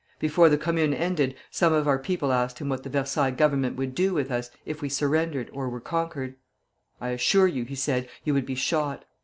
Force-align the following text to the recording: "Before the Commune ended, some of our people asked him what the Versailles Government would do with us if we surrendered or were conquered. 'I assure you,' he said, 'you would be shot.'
"Before 0.17 0.49
the 0.49 0.57
Commune 0.57 0.95
ended, 0.95 1.35
some 1.51 1.73
of 1.73 1.87
our 1.87 1.99
people 1.99 2.33
asked 2.33 2.57
him 2.57 2.69
what 2.69 2.81
the 2.81 2.89
Versailles 2.89 3.29
Government 3.29 3.75
would 3.77 3.93
do 3.93 4.15
with 4.15 4.31
us 4.31 4.49
if 4.65 4.81
we 4.81 4.89
surrendered 4.89 5.51
or 5.53 5.69
were 5.69 5.79
conquered. 5.79 6.37
'I 6.99 7.09
assure 7.09 7.47
you,' 7.47 7.65
he 7.65 7.75
said, 7.75 8.09
'you 8.23 8.33
would 8.33 8.47
be 8.47 8.55
shot.' 8.55 9.05